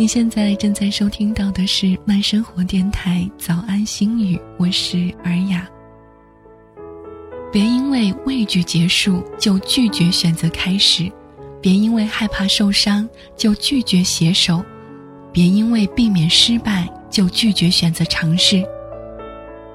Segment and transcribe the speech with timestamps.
[0.00, 5.68] 你现在正在收听到的是慢生活电台早安心语，我是尔雅。
[7.52, 11.12] 别因为畏惧结束就拒绝选择开始，
[11.60, 13.06] 别因为害怕受伤
[13.36, 14.64] 就拒绝携手，
[15.30, 18.64] 别因为避免失败就拒绝选择尝试。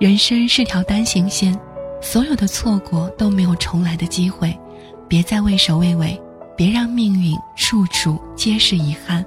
[0.00, 1.54] 人生是条单行线，
[2.00, 4.58] 所有的错过都没有重来的机会，
[5.06, 6.18] 别再畏首畏尾，
[6.56, 9.22] 别让命运处处皆是遗憾。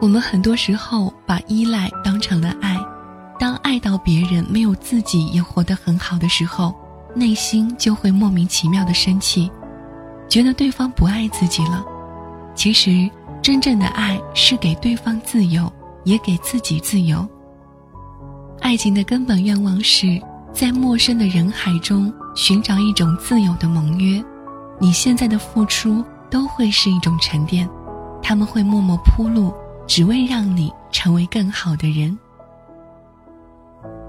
[0.00, 2.78] 我们很多时候把依赖当成了爱，
[3.38, 6.72] 当爱到别人没有自己也活得很好的时候，
[7.16, 9.50] 内心就会莫名其妙的生气，
[10.28, 11.84] 觉得对方不爱自己了。
[12.54, 13.10] 其实，
[13.42, 15.70] 真正的爱是给对方自由，
[16.04, 17.26] 也给自己自由。
[18.60, 20.20] 爱情的根本愿望是
[20.52, 24.22] 在陌生的人海中寻找一种自由的盟约。
[24.78, 27.68] 你现在的付出都会是一种沉淀，
[28.22, 29.52] 他们会默默铺路。
[29.88, 32.16] 只为让你成为更好的人。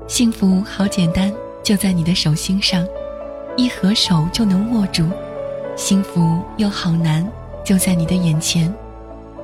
[0.08, 2.86] 幸福好简单，就在你的手心上，
[3.56, 5.06] 一合手就能握住；
[5.78, 7.26] 幸福又好难，
[7.64, 8.72] 就在你的眼前。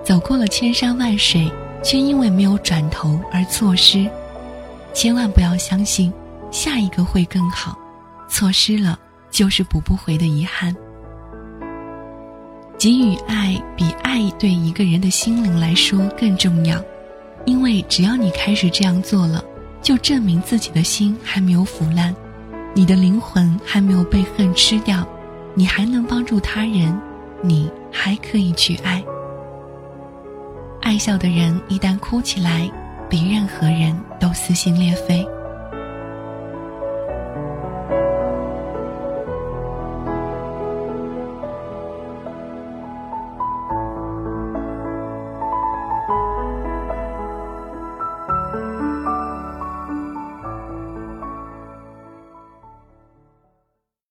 [0.03, 1.49] 走过了千山万水，
[1.81, 4.07] 却因为没有转头而错失。
[4.93, 6.13] 千万不要相信
[6.51, 7.77] 下一个会更好，
[8.27, 8.99] 错失了
[9.31, 10.75] 就是补不回的遗憾。
[12.85, 16.79] 给予爱比爱对一个人的心灵来说更重要，
[17.43, 19.43] 因为只要你开始这样做了，
[19.81, 22.15] 就证明自己的心还没有腐烂，
[22.75, 25.03] 你的灵魂还没有被恨吃掉，
[25.55, 26.95] 你还能帮助他人，
[27.41, 29.03] 你还可以去爱。
[30.83, 32.69] 爱笑的人一旦哭起来，
[33.09, 35.27] 比任何人都撕心裂肺。